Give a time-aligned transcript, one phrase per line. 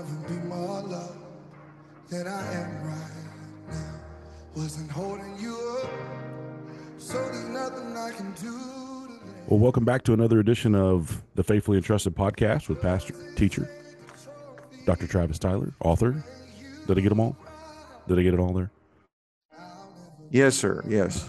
[0.00, 1.18] never be more loved
[2.08, 3.10] than I am right
[3.68, 4.00] now.
[4.56, 5.90] Wasn't holding you up,
[6.96, 9.08] so there's nothing I can do.
[9.08, 9.32] Today.
[9.48, 13.70] Well, welcome back to another edition of the Faithfully Entrusted podcast with pastor, teacher,
[14.86, 15.06] Dr.
[15.06, 16.24] Travis Tyler, author.
[16.86, 17.36] Did I get them all?
[18.08, 18.70] Did I get it all there?
[20.30, 20.82] Yes, sir.
[20.88, 21.28] Yes.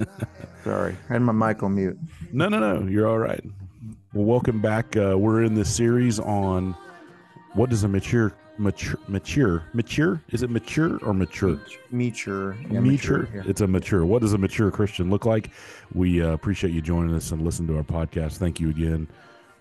[0.64, 1.98] Sorry, I had my mic on mute.
[2.30, 2.86] No, no, no.
[2.86, 3.42] You're all right.
[4.12, 4.96] Well, welcome back.
[4.96, 6.76] Uh, we're in this series on
[7.54, 10.22] what does a mature, mature, mature, mature?
[10.30, 11.60] Is it mature or mature?
[11.90, 12.56] Mature.
[12.70, 13.28] Yeah, mature.
[13.34, 13.42] yeah.
[13.46, 14.06] It's a mature.
[14.06, 15.50] What does a mature Christian look like?
[15.92, 18.38] We uh, appreciate you joining us and listen to our podcast.
[18.38, 19.06] Thank you again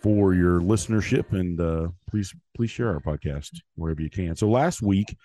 [0.01, 4.35] for your listenership, and uh, please, please share our podcast wherever you can.
[4.35, 5.15] So last week,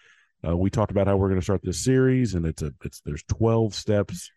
[0.46, 3.00] uh, we talked about how we're going to start this series, and it's a, it's
[3.00, 4.30] there's 12 steps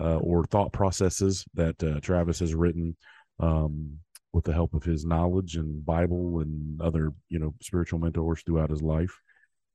[0.00, 2.96] uh, or thought processes that uh, Travis has written.
[3.40, 3.98] Um,
[4.32, 8.70] with the help of his knowledge and Bible and other, you know, spiritual mentors throughout
[8.70, 9.18] his life.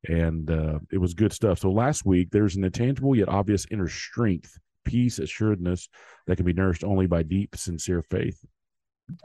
[0.07, 1.59] And uh, it was good stuff.
[1.59, 5.89] So last week, there's an intangible yet obvious inner strength, peace, assuredness
[6.27, 8.39] that can be nourished only by deep, sincere faith.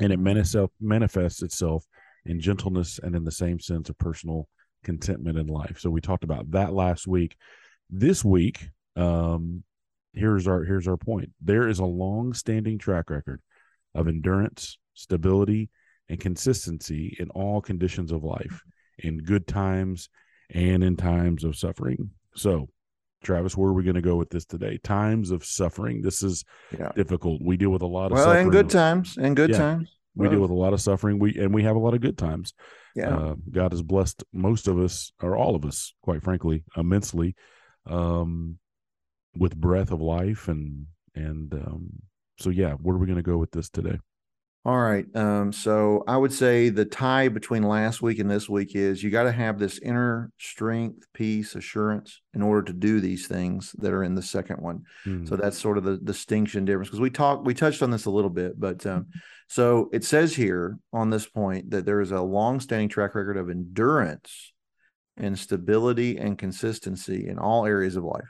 [0.01, 1.85] And it manifests itself
[2.27, 4.49] in gentleness and in the same sense of personal
[4.85, 5.79] contentment in life.
[5.79, 7.37] So we talked about that last week.
[7.91, 9.63] This week, um,
[10.13, 11.31] here's our here's our point.
[11.41, 13.41] There is a long-standing track record
[13.95, 15.71] of endurance, stability,
[16.09, 18.63] and consistency in all conditions of life,
[18.99, 20.09] in good times
[20.51, 22.11] and in times of suffering.
[22.35, 22.69] So,
[23.23, 24.79] Travis, where are we going to go with this today?
[24.83, 26.03] Times of suffering.
[26.03, 26.45] This is
[26.79, 26.93] Yeah.
[26.97, 27.41] difficult.
[27.43, 28.47] We deal with a lot of Well, suffering.
[28.47, 29.59] in good times, in good Yeah.
[29.59, 29.97] times.
[30.17, 31.19] We deal with a lot of suffering.
[31.19, 32.53] We and we have a lot of good times.
[32.97, 33.17] yeah.
[33.17, 37.37] Uh, God has blessed most of us, or all of us, quite frankly, immensely,
[37.87, 38.59] um,
[39.37, 41.91] with breath of life, and and um,
[42.41, 42.75] so yeah.
[42.75, 43.99] Where are we going to go with this today?
[44.63, 45.07] All right.
[45.17, 49.09] Um, so I would say the tie between last week and this week is you
[49.11, 53.95] got to have this inner strength, peace, assurance in order to do these things that
[53.95, 54.83] are in the second one.
[55.05, 55.25] Hmm.
[55.25, 58.11] So that's sort of the distinction difference because we talked, we touched on this a
[58.11, 59.07] little bit, but um,
[59.49, 63.49] so it says here on this point that there is a long-standing track record of
[63.49, 64.53] endurance
[65.17, 68.29] and stability and consistency in all areas of life.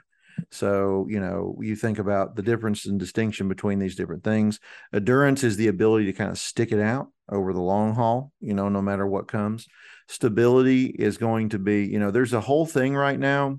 [0.49, 4.59] So, you know, you think about the difference and distinction between these different things.
[4.93, 8.53] Endurance is the ability to kind of stick it out over the long haul, you
[8.53, 9.67] know, no matter what comes.
[10.07, 13.57] Stability is going to be, you know, there's a whole thing right now.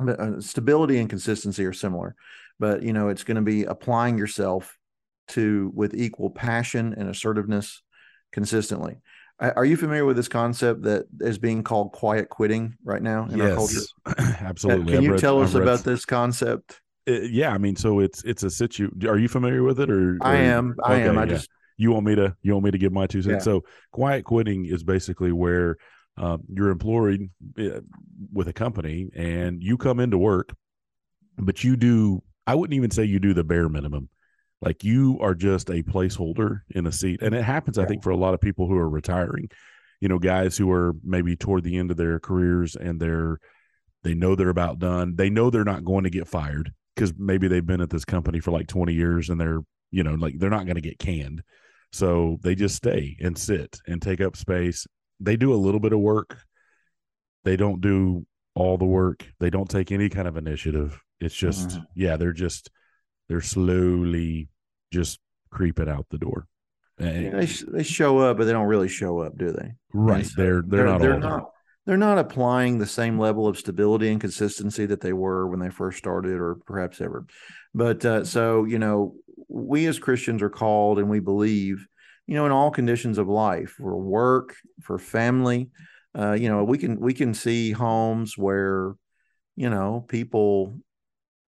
[0.00, 2.16] uh, Stability and consistency are similar,
[2.58, 4.76] but, you know, it's going to be applying yourself
[5.28, 7.82] to with equal passion and assertiveness
[8.32, 8.96] consistently.
[9.40, 13.40] Are you familiar with this concept that is being called quiet quitting right now in
[13.40, 13.80] our culture?
[14.06, 14.94] yes, absolutely.
[14.94, 16.80] Can you read- tell us read about this concept?
[17.08, 18.90] Uh, yeah, I mean, so it's it's a situ.
[19.06, 20.74] Are you familiar with it, or I or- am.
[20.84, 21.16] I am.
[21.18, 21.26] I yeah.
[21.30, 23.52] just you want me to you want me to give my two cents Yeah.
[23.52, 25.76] so quiet quitting is basically where
[26.16, 27.80] um, you're employed uh,
[28.32, 30.52] with a company and you come into work
[31.38, 34.08] but you do i wouldn't even say you do the bare minimum
[34.60, 38.10] like you are just a placeholder in a seat and it happens i think for
[38.10, 39.48] a lot of people who are retiring.
[40.00, 43.38] You know guys who are maybe toward the end of their careers and they're
[44.04, 47.48] they know they're about done they know they're not going to get fired because maybe
[47.48, 49.60] they've been at this company for like 20 years and they're
[49.90, 51.42] you know like they're not going to get canned.
[51.92, 54.86] So they just stay and sit and take up space.
[55.18, 56.38] They do a little bit of work.
[57.44, 59.26] They don't do all the work.
[59.40, 61.00] They don't take any kind of initiative.
[61.18, 61.86] It's just Mhm.
[61.96, 62.70] yeah they're just
[63.28, 64.48] they're slowly
[64.92, 65.18] just
[65.50, 66.46] creeping out the door
[66.98, 69.72] And- they they show up, but they don't really show up, do they?
[69.92, 71.30] right so they're they're, not they're all there.
[71.30, 71.50] not
[71.86, 75.70] they're not applying the same level of stability and consistency that they were when they
[75.70, 77.24] first started, or perhaps ever.
[77.74, 79.14] But uh, so you know,
[79.48, 81.86] we as Christians are called, and we believe,
[82.26, 85.70] you know, in all conditions of life, for work, for family,
[86.14, 88.92] uh, you know, we can we can see homes where,
[89.56, 90.74] you know, people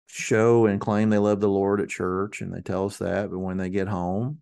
[0.08, 3.40] show and claim they love the Lord at church, and they tell us that, but
[3.40, 4.42] when they get home,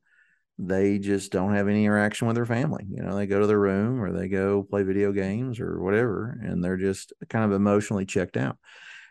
[0.58, 2.86] they just don't have any interaction with their family.
[2.90, 6.40] You know, they go to their room or they go play video games or whatever,
[6.42, 8.58] and they're just kind of emotionally checked out.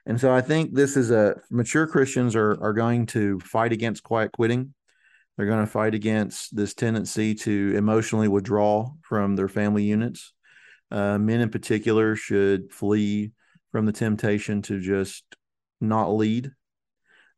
[0.07, 4.03] And so I think this is a mature Christians are are going to fight against
[4.03, 4.75] quiet quitting.
[5.37, 10.33] They're going to fight against this tendency to emotionally withdraw from their family units.
[10.91, 13.33] Uh, men in particular should flee
[13.73, 15.25] from the temptation to just
[15.89, 16.51] not lead.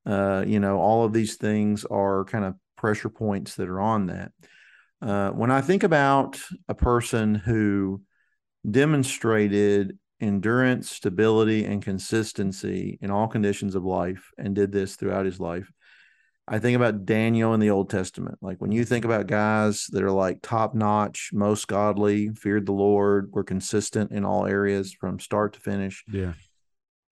[0.04, 4.06] Uh, you know, all of these things are kind of pressure points that are on
[4.06, 4.32] that.
[5.02, 8.02] Uh, when I think about a person who
[8.68, 15.38] demonstrated endurance, stability, and consistency in all conditions of life and did this throughout his
[15.38, 15.70] life,
[16.48, 18.38] I think about Daniel in the Old Testament.
[18.40, 22.72] Like when you think about guys that are like top notch, most godly, feared the
[22.72, 26.04] Lord, were consistent in all areas from start to finish.
[26.10, 26.34] Yeah.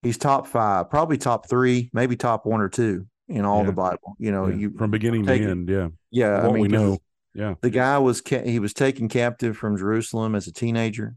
[0.05, 3.65] He's top five, probably top three, maybe top one or two in all Yeah.
[3.67, 4.15] the Bible.
[4.19, 4.55] You know, yeah.
[4.55, 5.67] you from beginning to it- end.
[5.69, 5.87] Yeah.
[6.11, 6.97] yeah, what I mean, we know.
[7.33, 7.55] Yeah.
[7.61, 11.15] the guy was ca- he was taken captive from Jerusalem as a teenager.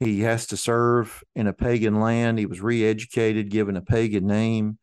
[0.00, 2.38] He has to serve in a pagan land.
[2.40, 4.78] He was re-educated, given a pagan name,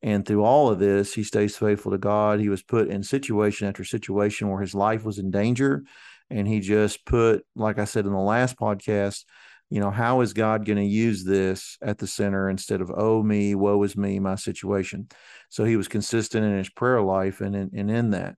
[0.00, 2.40] and through all of this, he stays faithful to God.
[2.40, 5.82] He was put in situation after situation where his life was in danger,
[6.30, 9.24] and he just put, like I said in the last podcast,
[9.70, 13.22] you know, how is God going to use this at the center instead of oh
[13.22, 15.08] me, woe is me, my situation.
[15.48, 18.36] So he was consistent in his prayer life and in, and in that.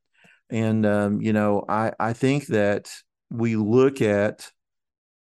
[0.50, 2.90] And um, you know, I I think that
[3.30, 4.50] we look at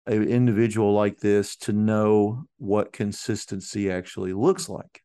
[0.06, 5.03] an individual like this to know what consistency actually looks like.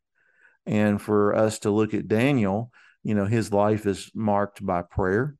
[0.66, 2.70] And for us to look at Daniel,
[3.02, 5.36] you know, his life is marked by prayer.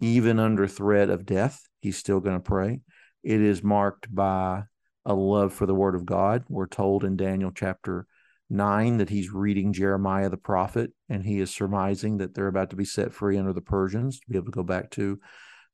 [0.00, 2.80] Even under threat of death, he's still going to pray.
[3.22, 4.64] It is marked by
[5.04, 6.44] a love for the word of God.
[6.48, 8.06] We're told in Daniel chapter
[8.50, 12.76] 9 that he's reading Jeremiah the prophet and he is surmising that they're about to
[12.76, 15.18] be set free under the Persians to be able to go back to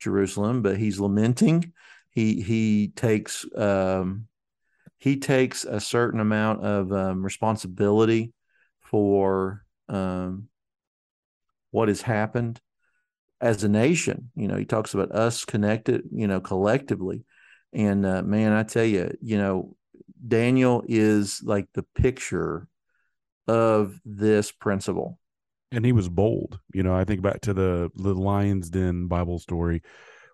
[0.01, 1.73] Jerusalem, but he's lamenting.
[2.11, 4.29] He he takes um,
[4.99, 8.33] he takes a certain amount of um, responsibility
[8.81, 10.49] for um,
[11.71, 12.61] what has happened
[13.41, 14.31] as a nation.
[14.35, 17.25] You know, he talks about us connected, you know, collectively.
[17.73, 19.77] And uh, man, I tell you, you know,
[20.27, 22.67] Daniel is like the picture
[23.47, 25.19] of this principle.
[25.71, 26.59] and he was bold.
[26.73, 29.83] You know, I think back to the the Lions Den Bible story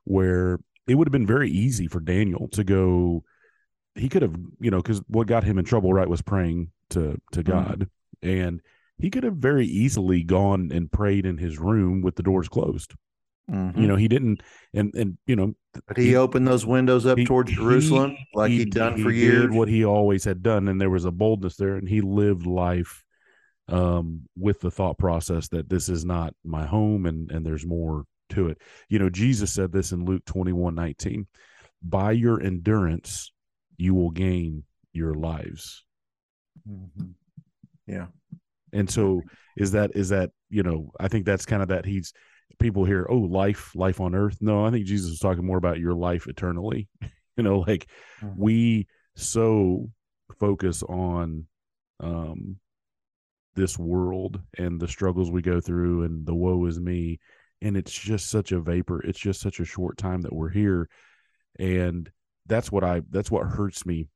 [0.04, 3.25] where it would have been very easy for Daniel to go.
[3.94, 7.20] He could have, you know, because what got him in trouble, right, was praying to
[7.32, 7.46] to Mhm.
[7.46, 7.88] God,
[8.22, 8.60] and
[8.98, 12.94] he could have very easily gone and prayed in his room with the doors closed.
[13.50, 13.79] Mhm.
[13.79, 14.43] You know, he didn't,
[14.73, 15.55] and and you know,
[15.87, 19.02] but he, opened those windows up he- towards he- Jerusalem like he- he'd done he
[19.02, 19.50] for did years.
[19.50, 23.02] what he always had done, and there was a boldness there, and he lived life
[23.69, 28.05] um, with the thought process that this is not my home, and and there's more
[28.31, 28.58] to it.
[28.88, 31.26] You know, Jesus said this in Luke twenty one nineteen:
[31.82, 33.31] "By your endurance,
[33.76, 34.64] you will gain
[34.94, 35.85] your lives."
[36.67, 37.12] Mhm.
[37.87, 38.06] Yeah.
[38.73, 39.20] And so,
[39.58, 40.91] is that is that you know?
[40.99, 42.12] I think that's kind of that he's
[42.58, 44.38] people hear, oh, life, life on earth.
[44.41, 46.88] No, I think Jesus was talking more about your life eternally.
[47.37, 47.88] you know, like
[48.23, 48.37] Mhm.
[48.37, 48.87] we
[49.17, 49.91] so
[50.38, 51.46] focus on
[52.00, 52.56] um
[53.55, 57.20] this world and the struggles we go through and the woe is me
[57.62, 60.88] and it's just such a vapor it's just such a short time that we're here
[61.61, 62.11] and
[62.46, 64.08] that's what i that's what hurts me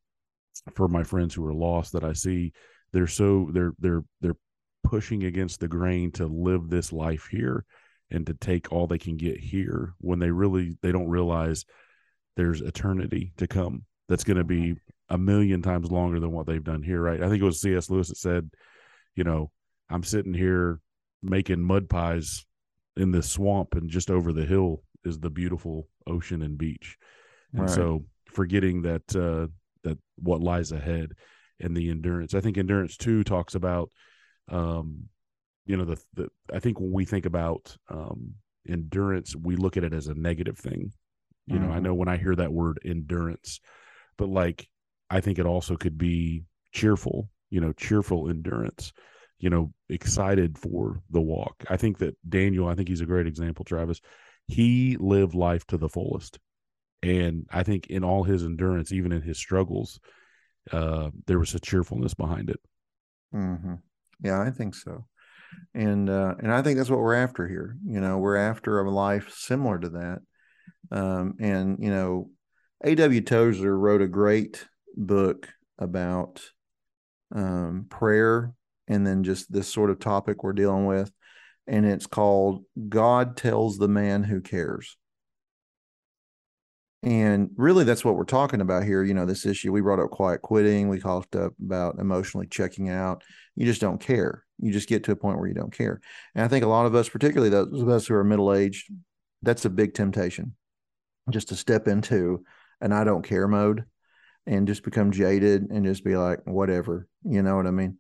[0.75, 2.53] for my friends who are lost that i see
[2.93, 4.37] they're so they're they're they're
[4.83, 7.65] pushing against the grain to live this life here
[8.11, 11.65] and to take all they can get here when they really they don't realize
[12.37, 14.75] there's eternity to come that's going to be
[15.11, 17.23] a million times longer than what they've done here right?
[17.23, 18.51] I think it was cs lewis that said
[19.15, 19.51] you know
[19.91, 20.81] i'm sitting here
[21.23, 22.45] making mud pies
[22.97, 26.97] in this swamp and just over the hill is the beautiful ocean and beach.
[27.55, 27.75] And Right.
[27.75, 29.49] so forgetting that uh
[29.85, 31.13] that what lies ahead
[31.61, 32.35] and the endurance.
[32.35, 33.91] I think endurance too talks about
[34.49, 35.05] um
[35.69, 38.35] you know the, the i think when we think about um
[38.69, 40.93] endurance we look at it as a negative thing.
[41.47, 41.85] You know i Mhm.
[41.85, 43.61] know when i hear that word endurance
[44.19, 44.69] but like
[45.11, 48.93] i think it also could be cheerful you know cheerful endurance
[49.41, 51.65] you know excited for the walk.
[51.71, 54.01] I think that daniel i think he's a great example travis.
[54.47, 56.39] He lived life to the fullest.
[57.03, 60.01] And i think in all his endurance even in his struggles
[60.73, 62.61] uh there was a cheerfulness behind it.
[63.33, 63.75] Hmm
[64.23, 65.07] Yeah, I think so,
[65.75, 67.77] and uh, and I think that's what we're after here.
[67.85, 70.19] You know, we're after a life similar to that,
[70.91, 72.31] um, and you know,
[72.85, 73.21] A.W.
[73.21, 76.43] Tozer wrote a great book about
[77.35, 78.53] um, prayer,
[78.87, 81.13] and then just this sort of topic we're dealing with,
[81.67, 84.97] and it's called "God Tells the Man Who Cares."
[87.03, 89.05] And really, that's what we're talking about here.
[89.05, 90.89] You know, this issue we brought up quiet quitting.
[90.89, 93.23] We talked up about emotionally checking out.
[93.55, 94.45] You just don't care.
[94.61, 96.01] You just get to a point where you don't care.
[96.35, 98.91] And I think a lot of us, particularly those of us who are middle aged,
[99.43, 100.55] that's a big temptation
[101.31, 102.45] just to step into
[102.81, 103.85] an I don't care mode
[104.47, 107.07] and just become jaded and just be like, whatever.
[107.23, 107.99] You know what I mean?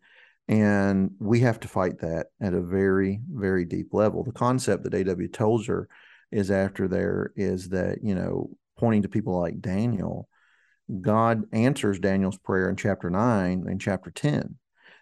[0.49, 4.25] And we have to fight that at a very, very deep level.
[4.25, 5.29] The concept that A.W.
[5.29, 5.89] Tozer
[6.33, 10.29] is after there is that, you know, pointing to people like Daniel,
[11.01, 14.57] God answers Daniel's prayer in chapter nine and chapter 10.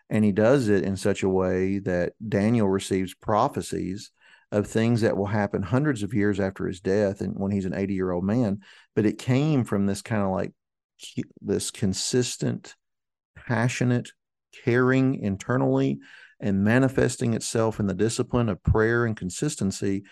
[0.09, 4.13] And he does it in such a way that Daniel receives prophecies
[4.53, 7.75] of things that will happen hundreds of years after his death and when he's an
[7.75, 8.61] 80 year old man.
[8.95, 10.53] But it came from this kind of like
[11.41, 12.75] this consistent,
[13.35, 14.11] passionate,
[14.65, 15.99] caring internally
[16.41, 20.05] and manifesting itself in the discipline of prayer and consistency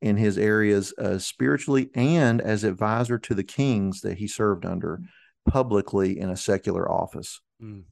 [0.00, 5.00] in his areas uh, spiritually and as advisor to the kings that he served under
[5.48, 7.40] publicly in a secular office.
[7.62, 7.84] Mm.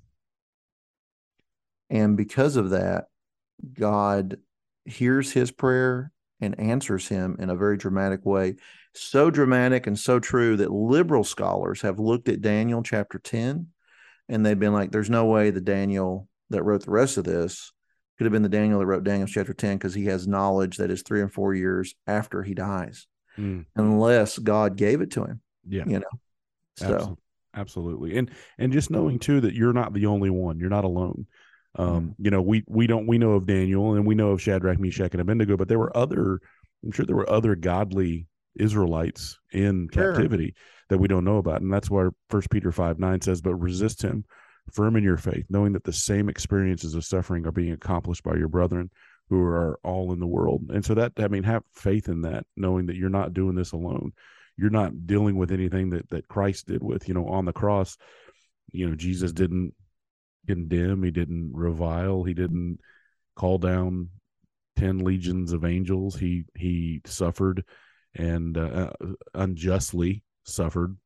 [1.91, 3.07] And because of that,
[3.73, 4.39] God
[4.85, 8.57] hears his prayer and answers him in a very dramatic way.
[8.95, 13.69] So dramatic and so true that liberal scholars have looked at Daniel chapter 10
[14.29, 17.73] and they've been like, there's no way the Daniel that wrote the rest of this
[18.17, 20.91] could have been the Daniel that wrote Daniel chapter 10 because he has knowledge that
[20.91, 23.07] is three and four years after he dies,
[23.39, 23.67] mm.
[23.77, 25.41] unless God gave it to him.
[25.69, 25.85] Yeah.
[25.87, 26.11] You know,
[26.77, 27.19] so
[27.55, 28.17] absolutely.
[28.17, 31.27] And, and just knowing too that you're not the only one, you're not alone.
[31.79, 34.79] Um, you know, we, we don't, we know of Daniel and we know of Shadrach,
[34.79, 36.41] Meshach, and Abednego, but there were other,
[36.85, 38.27] I'm sure there were other godly
[38.59, 40.13] Israelites in sure.
[40.13, 40.55] captivity
[40.89, 41.61] that we don't know about.
[41.61, 44.25] And that's why First Peter 5 9 says, But resist him,
[44.73, 48.37] firm in your faith, knowing that the same experiences of suffering are being accomplished by
[48.37, 48.91] your brethren
[49.29, 50.71] who are all in the world.
[50.73, 53.73] And so that, I mean, have faith in that, knowing that you're not doing this
[53.73, 54.13] alone.
[54.57, 57.97] You're not dealing with anything that, that Christ did with, you know, on the cross.
[58.73, 59.75] You know, Jesus didn't
[60.47, 62.79] condemn, he didn't revile, he didn't
[63.35, 64.11] call down
[64.77, 66.17] 10 legions of angels.
[66.17, 67.65] He, he suffered
[68.15, 70.97] and uh, uh unjustly suffered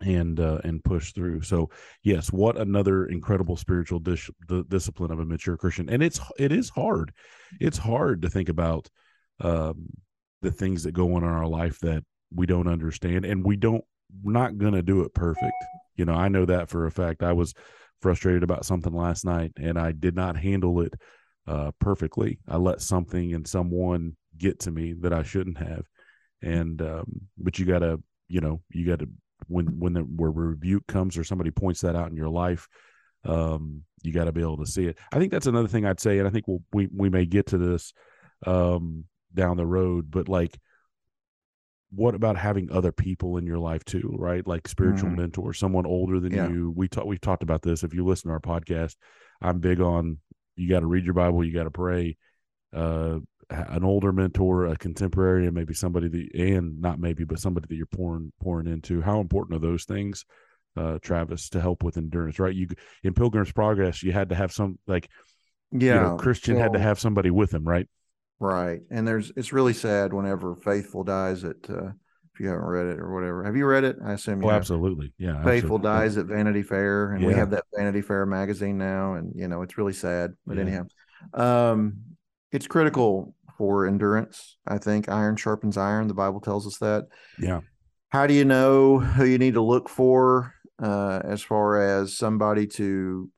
[0.00, 1.42] and uh, and pushed through.
[1.42, 1.70] So
[2.02, 5.88] yes, what another incredible spiritual dis- the discipline of a mature Christian.
[5.88, 7.12] And it's it is hard.
[7.60, 8.88] It's hard to think about
[9.40, 9.88] um,
[10.42, 13.84] the things that go on in our life that we don't understand, and we don't
[14.22, 15.64] we're not gonna do it perfect.
[15.96, 17.22] You know, I know that for a fact.
[17.22, 17.54] I was
[18.00, 20.94] frustrated about something last night, and I did not handle it
[21.46, 22.38] uh, perfectly.
[22.48, 25.84] I let something and someone get to me that I shouldn't have,
[26.42, 29.08] and um, but you gotta you know you gotta
[29.46, 32.66] when when the where rebuke comes or somebody points that out in your life
[33.24, 36.00] um, you got to be able to see it i think that's another thing i'd
[36.00, 37.92] say and i think we'll, we we may get to this
[38.46, 40.58] um, down the road but like
[41.90, 45.16] what about having other people in your life too right like spiritual mm.
[45.16, 46.48] mentor someone older than yeah.
[46.48, 48.96] you we talked we've talked about this if you listen to our podcast
[49.40, 50.18] i'm big on
[50.56, 52.16] you got to read your bible you got to pray
[52.74, 53.18] uh,
[53.50, 57.76] an older mentor, a contemporary, and maybe somebody that, and not maybe, but somebody that
[57.76, 59.00] you're pouring pouring into.
[59.00, 60.24] How important are those things,
[60.76, 62.38] uh, Travis, to help with endurance?
[62.38, 62.68] Right, you
[63.02, 65.08] in Pilgrim's Progress, you had to have some like,
[65.72, 67.88] yeah, you know, Christian well, had to have somebody with him, right?
[68.40, 71.56] Right, and there's it's really sad whenever Faithful dies at.
[71.68, 71.90] Uh,
[72.34, 73.96] if you haven't read it or whatever, have you read it?
[74.04, 74.40] I assume.
[74.42, 75.42] You oh, absolutely, yeah.
[75.42, 75.88] Faithful absolutely.
[75.88, 77.26] dies at Vanity Fair, and yeah.
[77.26, 80.34] we have that Vanity Fair magazine now, and you know it's really sad.
[80.46, 80.62] But yeah.
[80.62, 80.84] anyhow,
[81.34, 81.96] um,
[82.52, 84.56] it's critical for endurance.
[84.66, 86.06] I think iron sharpens iron.
[86.06, 87.08] The Bible tells us that.
[87.40, 87.60] Yeah.
[88.10, 92.68] How do you know who you need to look for uh, as far as somebody
[92.68, 93.30] to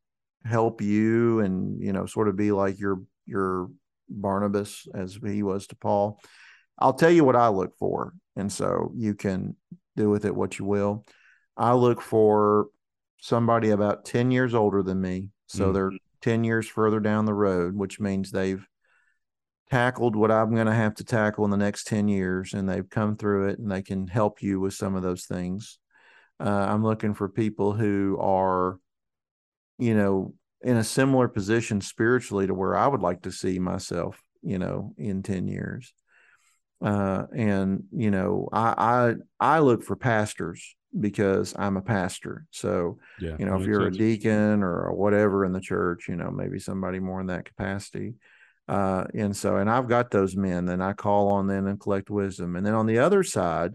[0.45, 3.71] help you and you know sort of be like your your
[4.11, 6.21] Barnabas as he was to Paul?
[6.79, 9.57] I'll tell you what I look for, and so you can
[9.97, 11.05] do with it what you will.
[11.57, 12.69] I look for
[13.21, 15.29] somebody about 10 years older than me.
[15.47, 15.73] So mm-hmm.
[15.75, 18.67] they're 10 years further down the road, which means they've
[19.71, 22.89] tackled what I'm going to have to tackle in the next 10 years and they've
[22.89, 25.79] come through it and they can help you with some of those things.
[26.41, 28.79] Uh, I'm looking for people who are,
[29.79, 34.23] you know, in a similar position spiritually to where I would like to see myself,
[34.43, 35.93] you know, in 10 years.
[36.83, 42.47] Uh, and, you know, I, I, I look for pastors because I'm a pastor.
[42.51, 43.97] So, yeah, you know, if you're sense.
[43.97, 48.15] a deacon or whatever in the church, you know, maybe somebody more in that capacity.
[48.67, 52.09] Uh, and so, and I've got those men, and I call on them and collect
[52.09, 52.55] wisdom.
[52.55, 53.73] And then on the other side,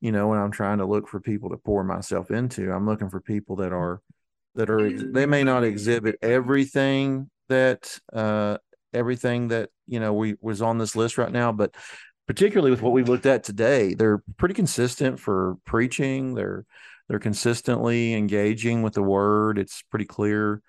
[0.00, 3.08] you know, when I'm trying to look for people to pour myself into, I'm looking
[3.08, 4.02] for people that are
[4.56, 8.58] that are they may not exhibit everything that uh,
[8.92, 11.74] everything that you know we was on this list right now, but
[12.26, 16.34] particularly with what we've looked at today, they're pretty consistent for preaching.
[16.34, 16.64] They're
[17.08, 19.58] they're consistently engaging with the word.
[19.58, 20.60] It's pretty clear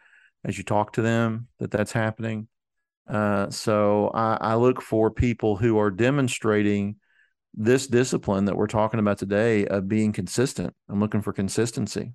[0.46, 2.48] as you talk to them that that's happening.
[3.10, 6.98] Uh, so I, I look for people who are demonstrating
[7.54, 10.76] this discipline that we're talking about today of being consistent.
[10.90, 12.14] I'm looking for consistency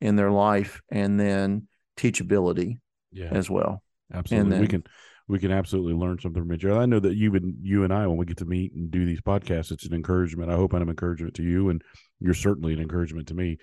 [0.00, 2.76] in their life and then teachability
[3.12, 3.28] yeah.
[3.30, 3.82] as well.
[4.12, 4.50] Absolutely.
[4.50, 4.84] Then, we can
[5.28, 6.80] we can absolutely learn something from each other.
[6.80, 9.04] I know that you and you and I, when we get to meet and do
[9.04, 10.50] these podcasts, it's an encouragement.
[10.50, 11.82] I hope I'm an encouragement to you, and
[12.18, 13.58] you're certainly an encouragement to me.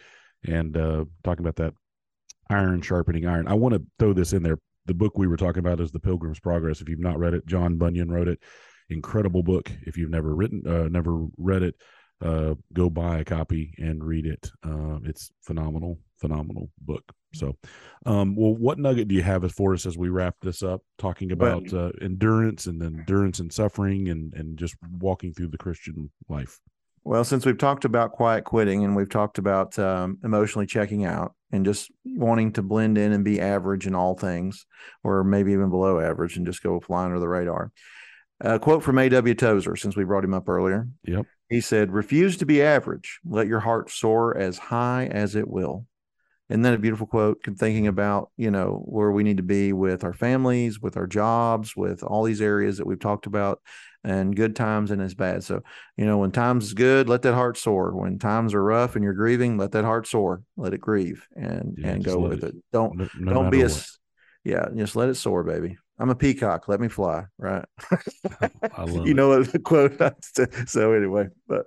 [0.45, 1.73] And uh, talking about that
[2.49, 5.59] iron sharpening iron, I want to throw this in there the book we were talking
[5.59, 6.81] about is The Pilgrim's Progress.
[6.81, 8.39] If you've not read it, John Bunyan wrote it.
[8.89, 9.69] Incredible book.
[9.81, 11.75] If you've never written, uh, never read it,
[12.23, 14.49] uh, go buy a copy and read it.
[14.63, 17.03] Uh, it's phenomenal, phenomenal book.
[17.33, 17.55] So,
[18.05, 21.31] um, well, what nugget do you have for us as we wrap this up, talking
[21.31, 26.09] about uh, endurance and then endurance and suffering, and and just walking through the Christian
[26.29, 26.59] life?
[27.03, 31.33] Well, since we've talked about quiet quitting and we've talked about um, emotionally checking out
[31.53, 34.65] and just wanting to blend in and be average in all things,
[35.03, 37.71] or maybe even below average and just go fly under the radar.
[38.41, 39.33] A quote from A.W.
[39.33, 40.87] Tozer, since we brought him up earlier.
[41.05, 41.25] Yep.
[41.49, 43.19] He said, Refuse to be average.
[43.25, 45.85] Let your heart soar as high as it will.
[46.49, 47.39] And then a beautiful quote?
[47.57, 51.75] Thinking about, you know, where we need to be with our families, with our jobs,
[51.75, 53.59] with all these areas that we've talked about,
[54.03, 55.43] and good times and as bad.
[55.43, 55.61] So,
[55.97, 57.93] you know, when times is good, let that heart soar.
[57.95, 60.43] When times are rough and you're grieving, let that heart soar.
[60.55, 62.63] Let it grieve and Yeah, and go with it- it.
[62.71, 63.97] Don't No, no don't be a s-
[64.45, 65.77] yeah, just let it soar, baby.
[65.99, 66.67] I'm a peacock.
[66.67, 67.25] Let me fly.
[67.37, 67.65] Right.
[68.87, 69.15] You it.
[69.15, 69.99] know what the quote.
[70.69, 71.65] so anyway, but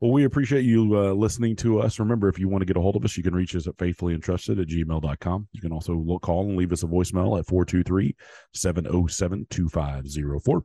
[0.00, 1.98] Well, we appreciate you uh, listening to us.
[1.98, 3.76] Remember, if you want to get a hold of us, you can reach us at
[3.76, 5.48] faithfullyentrusted at gmail.com.
[5.52, 8.14] You can also look, call and leave us a voicemail at 423
[8.54, 10.64] 707 2504.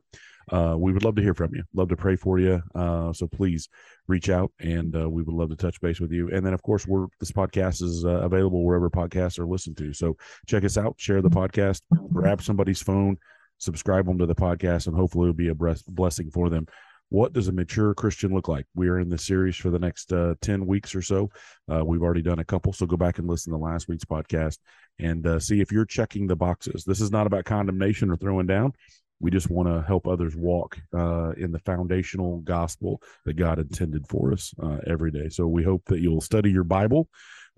[0.50, 1.62] Uh, we would love to hear from you.
[1.74, 2.62] Love to pray for you.
[2.74, 3.68] Uh, so please
[4.06, 6.30] reach out and uh, we would love to touch base with you.
[6.30, 9.92] And then, of course, we're this podcast is uh, available wherever podcasts are listened to.
[9.92, 13.16] So check us out, share the podcast, grab somebody's phone,
[13.58, 16.66] subscribe them to the podcast, and hopefully it'll be a bless- blessing for them
[17.10, 18.66] what does a mature Christian look like?
[18.74, 21.30] We are in this series for the next uh, 10 weeks or so.
[21.66, 22.72] Uh, we've already done a couple.
[22.74, 24.58] So go back and listen to last week's podcast
[24.98, 26.84] and see if you're checking the boxes.
[26.84, 28.74] This is not about condemnation or throwing down.
[29.20, 34.06] We just want to help others walk uh, in the foundational gospel that God intended
[34.08, 35.28] for us uh, every day.
[35.28, 37.08] So we hope that you'll study your Bible.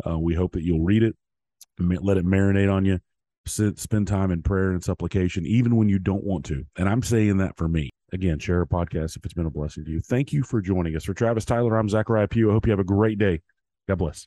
[0.06, 1.14] Uh, we hope that you'll read it,
[1.78, 2.98] let it marinate on you,
[3.46, 6.64] sit, spend time in prayer and supplication, even when you don't want to.
[6.76, 7.90] And I'm saying that for me.
[8.12, 10.00] Again, share a podcast if it's been a blessing to you.
[10.00, 11.04] Thank you for joining us.
[11.04, 12.50] For Travis Tyler, I'm Zachariah Pugh.
[12.50, 13.40] I hope you have a great day.
[13.86, 14.26] God bless.